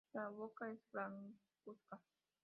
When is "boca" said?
0.29-0.71